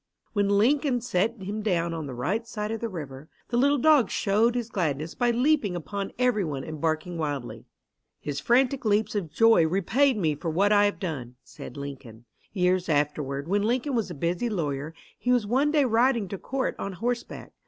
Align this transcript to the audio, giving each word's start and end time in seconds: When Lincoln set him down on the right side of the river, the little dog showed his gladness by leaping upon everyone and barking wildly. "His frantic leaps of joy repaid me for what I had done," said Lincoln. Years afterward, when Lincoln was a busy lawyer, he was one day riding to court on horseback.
When 0.33 0.49
Lincoln 0.49 0.99
set 0.99 1.43
him 1.43 1.61
down 1.61 1.93
on 1.93 2.07
the 2.07 2.15
right 2.15 2.47
side 2.47 2.71
of 2.71 2.81
the 2.81 2.89
river, 2.89 3.29
the 3.49 3.57
little 3.57 3.77
dog 3.77 4.09
showed 4.09 4.55
his 4.55 4.71
gladness 4.71 5.13
by 5.13 5.29
leaping 5.29 5.75
upon 5.75 6.11
everyone 6.17 6.63
and 6.63 6.81
barking 6.81 7.19
wildly. 7.19 7.65
"His 8.19 8.39
frantic 8.39 8.83
leaps 8.83 9.13
of 9.13 9.29
joy 9.31 9.67
repaid 9.67 10.17
me 10.17 10.33
for 10.33 10.49
what 10.49 10.71
I 10.71 10.85
had 10.85 10.99
done," 10.99 11.35
said 11.43 11.77
Lincoln. 11.77 12.25
Years 12.51 12.89
afterward, 12.89 13.47
when 13.47 13.61
Lincoln 13.61 13.93
was 13.93 14.09
a 14.09 14.15
busy 14.15 14.49
lawyer, 14.49 14.95
he 15.19 15.31
was 15.31 15.45
one 15.45 15.69
day 15.69 15.85
riding 15.85 16.27
to 16.29 16.39
court 16.39 16.73
on 16.79 16.93
horseback. 16.93 17.51